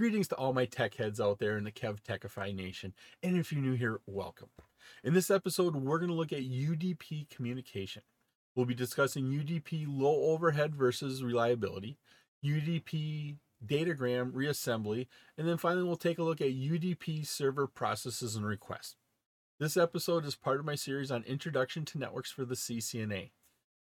Greetings 0.00 0.28
to 0.28 0.34
all 0.36 0.54
my 0.54 0.64
tech 0.64 0.94
heads 0.94 1.20
out 1.20 1.40
there 1.40 1.58
in 1.58 1.64
the 1.64 1.70
KevTechify 1.70 2.54
Nation. 2.54 2.94
And 3.22 3.36
if 3.36 3.52
you're 3.52 3.60
new 3.60 3.74
here, 3.74 4.00
welcome. 4.06 4.48
In 5.04 5.12
this 5.12 5.30
episode, 5.30 5.76
we're 5.76 5.98
going 5.98 6.08
to 6.08 6.14
look 6.14 6.32
at 6.32 6.40
UDP 6.40 7.28
communication. 7.28 8.00
We'll 8.56 8.64
be 8.64 8.72
discussing 8.72 9.26
UDP 9.26 9.84
low 9.86 10.32
overhead 10.32 10.74
versus 10.74 11.22
reliability, 11.22 11.98
UDP 12.42 13.36
datagram 13.62 14.32
reassembly, 14.32 15.06
and 15.36 15.46
then 15.46 15.58
finally 15.58 15.84
we'll 15.84 15.96
take 15.96 16.18
a 16.18 16.22
look 16.22 16.40
at 16.40 16.46
UDP 16.46 17.26
server 17.26 17.66
processes 17.66 18.36
and 18.36 18.46
requests. 18.46 18.96
This 19.58 19.76
episode 19.76 20.24
is 20.24 20.34
part 20.34 20.60
of 20.60 20.64
my 20.64 20.76
series 20.76 21.10
on 21.10 21.24
Introduction 21.24 21.84
to 21.84 21.98
Networks 21.98 22.30
for 22.32 22.46
the 22.46 22.54
CCNA. 22.54 23.32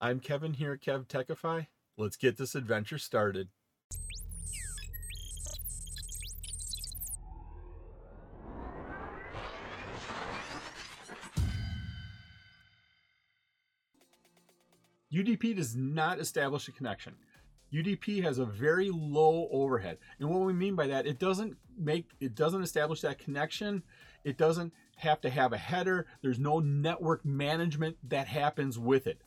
I'm 0.00 0.20
Kevin 0.20 0.54
here 0.54 0.74
at 0.74 0.82
KevTechify. 0.82 1.66
Let's 1.98 2.16
get 2.16 2.36
this 2.36 2.54
adventure 2.54 2.98
started. 2.98 3.48
UDP 15.16 15.56
does 15.56 15.74
not 15.74 16.20
establish 16.20 16.68
a 16.68 16.72
connection. 16.72 17.14
UDP 17.72 18.22
has 18.22 18.38
a 18.38 18.44
very 18.44 18.90
low 18.90 19.48
overhead. 19.50 19.96
And 20.20 20.28
what 20.28 20.42
we 20.42 20.52
mean 20.52 20.76
by 20.76 20.86
that, 20.88 21.06
it 21.06 21.18
doesn't 21.18 21.56
make 21.78 22.10
it 22.20 22.34
doesn't 22.34 22.62
establish 22.62 23.00
that 23.00 23.18
connection. 23.18 23.82
It 24.24 24.36
doesn't 24.36 24.74
have 24.96 25.22
to 25.22 25.30
have 25.30 25.54
a 25.54 25.58
header. 25.58 26.06
There's 26.22 26.38
no 26.38 26.60
network 26.60 27.24
management 27.24 27.96
that 28.08 28.28
happens 28.28 28.78
with 28.78 29.06
it. 29.06 29.22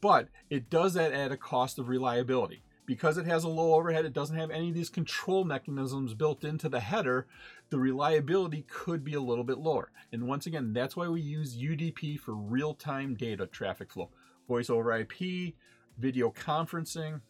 But 0.00 0.28
it 0.50 0.68
does 0.68 0.94
that 0.94 1.12
at 1.12 1.32
a 1.32 1.36
cost 1.36 1.78
of 1.78 1.88
reliability. 1.88 2.62
Because 2.86 3.16
it 3.16 3.24
has 3.24 3.44
a 3.44 3.48
low 3.48 3.74
overhead, 3.74 4.04
it 4.04 4.12
doesn't 4.12 4.36
have 4.36 4.50
any 4.50 4.68
of 4.68 4.74
these 4.74 4.90
control 4.90 5.44
mechanisms 5.44 6.12
built 6.12 6.44
into 6.44 6.68
the 6.68 6.80
header, 6.80 7.26
the 7.70 7.78
reliability 7.78 8.66
could 8.68 9.02
be 9.02 9.14
a 9.14 9.22
little 9.22 9.44
bit 9.44 9.56
lower. 9.56 9.90
And 10.12 10.28
once 10.28 10.44
again, 10.44 10.74
that's 10.74 10.94
why 10.94 11.08
we 11.08 11.22
use 11.22 11.56
UDP 11.56 12.20
for 12.20 12.34
real-time 12.34 13.14
data 13.14 13.46
traffic 13.46 13.90
flow 13.90 14.10
voice 14.48 14.70
over 14.70 14.96
IP, 14.96 15.54
video 15.98 16.30
conferencing. 16.30 17.20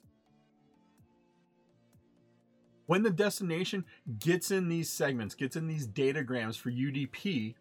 When 2.86 3.02
the 3.02 3.10
destination 3.10 3.84
gets 4.18 4.50
in 4.50 4.68
these 4.68 4.90
segments, 4.90 5.34
gets 5.34 5.56
in 5.56 5.66
these 5.66 5.86
datagrams 5.86 6.56
for 6.56 6.70
UDP, 6.70 7.54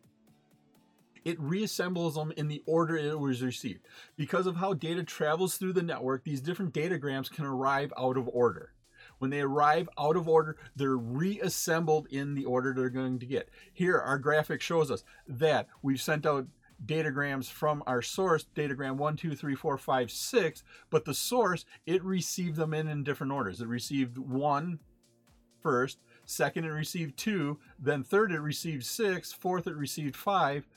it 1.23 1.39
reassembles 1.39 2.15
them 2.15 2.33
in 2.35 2.49
the 2.49 2.61
order 2.65 2.97
it 2.97 3.17
was 3.17 3.41
received. 3.41 3.87
Because 4.17 4.45
of 4.45 4.57
how 4.57 4.73
data 4.73 5.03
travels 5.03 5.55
through 5.55 5.73
the 5.73 5.81
network, 5.81 6.23
these 6.23 6.41
different 6.41 6.73
datagrams 6.73 7.31
can 7.31 7.45
arrive 7.45 7.93
out 7.97 8.17
of 8.17 8.27
order. 8.27 8.73
When 9.19 9.29
they 9.29 9.41
arrive 9.41 9.87
out 9.97 10.17
of 10.17 10.27
order, 10.27 10.57
they're 10.75 10.97
reassembled 10.97 12.07
in 12.09 12.35
the 12.35 12.45
order 12.45 12.73
they're 12.73 12.89
going 12.89 13.19
to 13.19 13.25
get. 13.25 13.49
Here, 13.71 13.97
our 13.97 14.17
graphic 14.17 14.61
shows 14.61 14.91
us 14.91 15.03
that 15.27 15.67
we've 15.81 16.01
sent 16.01 16.25
out 16.25 16.47
datagrams 16.85 17.49
from 17.49 17.83
our 17.87 18.01
source, 18.01 18.45
datagram 18.55 18.97
one, 18.97 19.15
two, 19.15 19.35
three, 19.35 19.55
four, 19.55 19.77
five, 19.77 20.11
six, 20.11 20.63
but 20.89 21.05
the 21.05 21.13
source, 21.13 21.65
it 21.85 22.03
received 22.03 22.57
them 22.57 22.73
in 22.73 22.87
in 22.87 23.03
different 23.03 23.33
orders. 23.33 23.61
It 23.61 23.67
received 23.67 24.17
one 24.17 24.79
first, 25.61 25.99
second 26.25 26.65
it 26.65 26.69
received 26.69 27.17
two, 27.17 27.59
then 27.79 28.03
third 28.03 28.31
it 28.31 28.39
received 28.39 28.85
six, 28.85 29.31
fourth 29.31 29.67
it 29.67 29.75
received 29.75 30.15
five, 30.15 30.67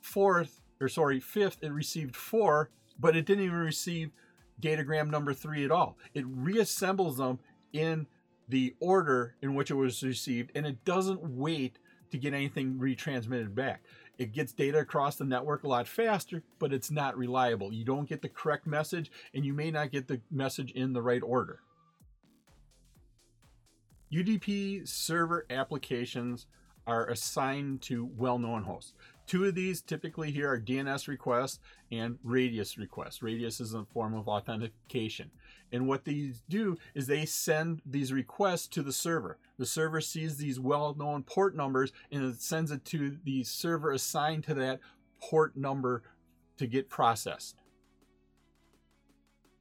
fourth, 0.00 0.60
or 0.80 0.88
sorry, 0.88 1.20
fifth 1.20 1.62
it 1.62 1.72
received 1.72 2.16
four, 2.16 2.70
but 2.98 3.16
it 3.16 3.26
didn't 3.26 3.44
even 3.44 3.56
receive 3.56 4.10
datagram 4.60 5.10
number 5.10 5.32
three 5.32 5.64
at 5.64 5.70
all. 5.70 5.96
It 6.14 6.24
reassembles 6.24 7.16
them 7.18 7.38
in 7.72 8.06
the 8.48 8.74
order 8.80 9.34
in 9.42 9.54
which 9.54 9.70
it 9.70 9.74
was 9.74 10.02
received, 10.02 10.50
and 10.54 10.66
it 10.66 10.84
doesn't 10.84 11.20
wait 11.22 11.78
to 12.10 12.18
get 12.18 12.34
anything 12.34 12.74
retransmitted 12.74 13.54
back. 13.54 13.82
It 14.18 14.32
gets 14.32 14.52
data 14.52 14.78
across 14.78 15.16
the 15.16 15.24
network 15.24 15.64
a 15.64 15.68
lot 15.68 15.86
faster, 15.86 16.42
but 16.58 16.72
it's 16.72 16.90
not 16.90 17.18
reliable. 17.18 17.72
You 17.72 17.84
don't 17.84 18.08
get 18.08 18.22
the 18.22 18.28
correct 18.28 18.66
message, 18.66 19.10
and 19.34 19.44
you 19.44 19.52
may 19.52 19.70
not 19.70 19.90
get 19.90 20.08
the 20.08 20.20
message 20.30 20.70
in 20.72 20.92
the 20.92 21.02
right 21.02 21.22
order. 21.22 21.60
UDP 24.12 24.88
server 24.88 25.44
applications 25.50 26.46
are 26.86 27.08
assigned 27.08 27.82
to 27.82 28.08
well-known 28.16 28.62
hosts. 28.62 28.94
Two 29.26 29.44
of 29.44 29.56
these 29.56 29.82
typically 29.82 30.30
here 30.30 30.52
are 30.52 30.60
DNS 30.60 31.08
requests 31.08 31.58
and 31.90 32.18
radius 32.22 32.78
requests. 32.78 33.22
Radius 33.22 33.60
is 33.60 33.74
a 33.74 33.84
form 33.84 34.14
of 34.14 34.28
authentication. 34.28 35.32
And 35.72 35.88
what 35.88 36.04
these 36.04 36.44
do 36.48 36.76
is 36.94 37.08
they 37.08 37.26
send 37.26 37.82
these 37.84 38.12
requests 38.12 38.68
to 38.68 38.82
the 38.82 38.92
server. 38.92 39.38
The 39.58 39.66
server 39.66 40.00
sees 40.00 40.36
these 40.36 40.60
well-known 40.60 41.24
port 41.24 41.56
numbers 41.56 41.92
and 42.12 42.22
it 42.22 42.40
sends 42.40 42.70
it 42.70 42.84
to 42.86 43.16
the 43.24 43.42
server 43.42 43.90
assigned 43.90 44.44
to 44.44 44.54
that 44.54 44.78
port 45.20 45.56
number 45.56 46.02
to 46.58 46.68
get 46.68 46.88
processed. 46.88 47.56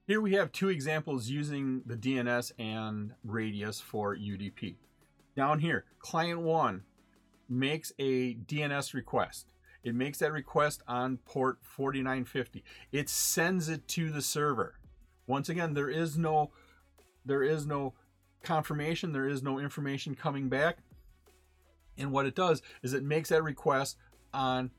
Here 0.05 0.21
we 0.21 0.33
have 0.33 0.51
two 0.51 0.69
examples 0.69 1.29
using 1.29 1.81
the 1.87 1.95
DNS 1.95 2.51
and 2.59 3.13
radius 3.23 3.81
for 3.81 4.15
UDP. 4.15 4.75
Down 5.35 5.59
here, 5.59 5.85
client 5.97 6.41
one 6.41 6.83
makes 7.49 7.91
a 7.97 8.35
DNS 8.35 8.93
request. 8.93 9.47
It 9.85 9.95
makes 9.95 10.17
that 10.17 10.33
request 10.33 10.81
on 10.87 11.17
port 11.25 11.59
4950. 11.61 12.63
It 12.91 13.07
sends 13.07 13.69
it 13.69 13.87
to 13.89 14.09
the 14.09 14.23
server. 14.23 14.79
Once 15.27 15.47
again, 15.47 15.75
there 15.75 15.89
is 15.89 16.17
no 16.17 16.49
there 17.23 17.43
is 17.43 17.67
no 17.67 17.93
confirmation, 18.43 19.13
there 19.13 19.27
is 19.27 19.43
no 19.43 19.59
information 19.59 20.15
coming 20.15 20.49
back. 20.49 20.79
And 21.97 22.11
what 22.11 22.25
it 22.25 22.35
does 22.35 22.61
is 22.81 22.93
it 22.93 23.03
makes 23.03 23.29
that 23.29 23.43
request 23.43 23.97
on 24.33 24.71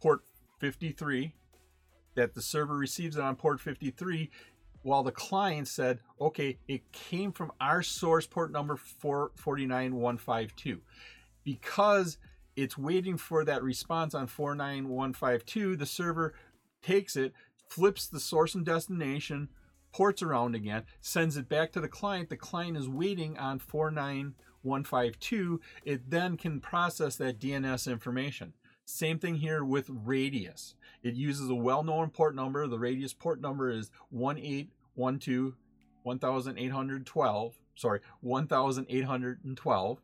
port 0.00 0.22
53 0.58 1.34
that 2.14 2.34
the 2.34 2.42
server 2.42 2.76
receives 2.76 3.16
it 3.16 3.22
on 3.22 3.36
port 3.36 3.60
53 3.60 4.30
while 4.82 5.02
the 5.02 5.12
client 5.12 5.68
said, 5.68 6.00
okay, 6.18 6.56
it 6.66 6.90
came 6.92 7.32
from 7.32 7.52
our 7.60 7.82
source 7.82 8.26
port 8.26 8.50
number 8.50 8.76
449152. 8.76 10.80
Because 11.44 12.16
it's 12.56 12.78
waiting 12.78 13.16
for 13.16 13.44
that 13.44 13.62
response 13.62 14.14
on 14.14 14.26
49152. 14.26 15.76
The 15.76 15.86
server 15.86 16.34
takes 16.82 17.16
it, 17.16 17.32
flips 17.68 18.06
the 18.06 18.20
source 18.20 18.54
and 18.54 18.64
destination, 18.64 19.48
ports 19.92 20.22
around 20.22 20.54
again, 20.54 20.84
sends 21.00 21.36
it 21.36 21.48
back 21.48 21.72
to 21.72 21.80
the 21.80 21.88
client. 21.88 22.28
The 22.28 22.36
client 22.36 22.76
is 22.76 22.88
waiting 22.88 23.38
on 23.38 23.58
49152. 23.58 25.60
It 25.84 26.10
then 26.10 26.36
can 26.36 26.60
process 26.60 27.16
that 27.16 27.38
DNS 27.38 27.90
information. 27.90 28.54
Same 28.84 29.18
thing 29.18 29.36
here 29.36 29.64
with 29.64 29.88
radius. 29.88 30.74
It 31.02 31.14
uses 31.14 31.48
a 31.48 31.54
well-known 31.54 32.10
port 32.10 32.34
number. 32.34 32.66
The 32.66 32.78
radius 32.78 33.12
port 33.12 33.40
number 33.40 33.70
is 33.70 33.90
1812 34.10 35.56
1812. 36.02 37.54
Sorry, 37.74 38.00
1812 38.20 40.02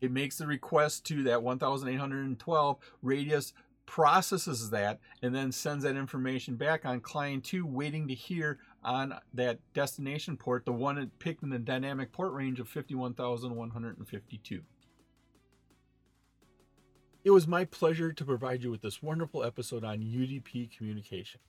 it 0.00 0.10
makes 0.10 0.38
the 0.38 0.46
request 0.46 1.04
to 1.06 1.22
that 1.24 1.42
1812 1.42 2.78
radius 3.02 3.52
processes 3.86 4.70
that 4.70 4.98
and 5.22 5.34
then 5.34 5.52
sends 5.52 5.84
that 5.84 5.96
information 5.96 6.56
back 6.56 6.84
on 6.84 7.00
client 7.00 7.44
2 7.44 7.64
waiting 7.64 8.08
to 8.08 8.14
hear 8.14 8.58
on 8.82 9.14
that 9.32 9.58
destination 9.74 10.36
port 10.36 10.64
the 10.64 10.72
one 10.72 10.98
it 10.98 11.18
picked 11.20 11.42
in 11.42 11.50
the 11.50 11.58
dynamic 11.58 12.10
port 12.10 12.32
range 12.32 12.58
of 12.58 12.68
51152 12.68 14.62
it 17.26 17.32
was 17.32 17.48
my 17.48 17.64
pleasure 17.64 18.12
to 18.12 18.24
provide 18.24 18.62
you 18.62 18.70
with 18.70 18.82
this 18.82 19.02
wonderful 19.02 19.42
episode 19.42 19.82
on 19.82 19.98
UDP 19.98 20.70
communication. 20.70 21.40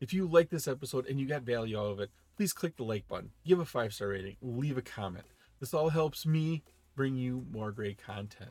If 0.00 0.14
you 0.14 0.26
like 0.26 0.48
this 0.48 0.66
episode 0.66 1.04
and 1.04 1.20
you 1.20 1.26
got 1.26 1.42
value 1.42 1.78
out 1.78 1.90
of 1.90 2.00
it, 2.00 2.10
please 2.38 2.54
click 2.54 2.78
the 2.78 2.84
like 2.84 3.06
button, 3.06 3.32
give 3.46 3.60
a 3.60 3.66
five 3.66 3.92
star 3.92 4.08
rating, 4.08 4.38
leave 4.40 4.78
a 4.78 4.82
comment. 4.82 5.26
This 5.60 5.74
all 5.74 5.90
helps 5.90 6.24
me 6.24 6.62
bring 6.96 7.14
you 7.14 7.44
more 7.52 7.70
great 7.70 8.02
content. 8.02 8.50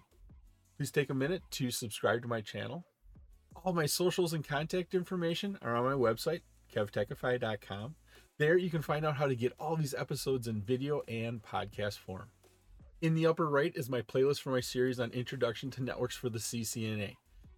Please 0.77 0.91
take 0.91 1.09
a 1.09 1.15
minute 1.15 1.41
to 1.51 1.71
subscribe 1.71 2.21
to 2.21 2.27
my 2.27 2.41
channel. 2.41 2.85
All 3.63 3.73
my 3.73 3.87
socials 3.87 4.33
and 4.33 4.47
contact 4.47 4.93
information 4.93 5.57
are 5.61 5.75
on 5.75 5.85
my 5.85 5.93
website, 5.93 6.41
kevtechify.com. 6.73 7.95
There 8.37 8.57
you 8.57 8.69
can 8.69 8.81
find 8.81 9.05
out 9.05 9.15
how 9.15 9.27
to 9.27 9.35
get 9.35 9.53
all 9.59 9.75
these 9.75 9.93
episodes 9.93 10.47
in 10.47 10.61
video 10.61 11.01
and 11.07 11.41
podcast 11.41 11.97
form. 11.97 12.29
In 13.01 13.15
the 13.15 13.25
upper 13.25 13.49
right 13.49 13.73
is 13.75 13.89
my 13.89 14.01
playlist 14.01 14.41
for 14.41 14.51
my 14.51 14.59
series 14.59 14.99
on 14.99 15.11
Introduction 15.11 15.71
to 15.71 15.83
Networks 15.83 16.15
for 16.15 16.29
the 16.29 16.39
CCNA. 16.39 17.15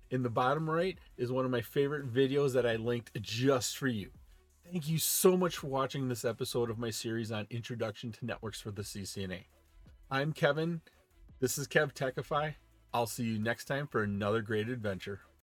In 0.10 0.24
the 0.24 0.30
bottom 0.30 0.70
right 0.70 0.98
is 1.18 1.32
one 1.32 1.46
of 1.46 1.52
my 1.52 1.62
favorite 1.62 2.12
videos 2.14 2.54
that 2.54 2.66
I 2.66 2.76
linked 2.76 3.22
just 3.22 3.78
for 3.78 3.88
you. 3.88 4.10
Thank 4.72 4.88
you 4.88 5.00
so 5.00 5.36
much 5.36 5.58
for 5.58 5.68
watching 5.68 6.08
this 6.08 6.26
episode 6.26 6.70
of 6.70 6.78
my 6.78 6.92
series 6.92 7.32
on 7.32 7.48
Introduction 7.50 8.12
to 8.14 8.26
Networks 8.26 8.62
for 8.62 8.72
the 8.72 8.84
CCNA. 8.84 9.46
I'm 10.10 10.32
Kevin. 10.32 10.80
This 11.42 11.58
is 11.58 11.68
KevTechify. 11.68 12.56
I'll 12.94 13.08
see 13.08 13.26
you 13.26 13.40
next 13.40 13.66
time 13.66 13.88
for 13.88 14.04
another 14.04 14.42
great 14.42 14.70
adventure. 14.70 15.20